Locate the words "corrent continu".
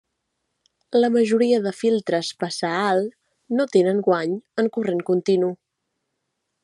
4.79-5.53